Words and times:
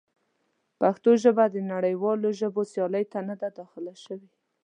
پښتو 0.79 1.11
ژبه 1.23 1.45
د 1.49 1.57
نړیوالو 1.71 2.29
ژبو 2.39 2.61
سیالۍ 2.71 3.05
ته 3.11 3.19
نه 3.29 3.35
ده 3.41 3.47
داخله 3.59 3.93
شوې. 4.03 4.29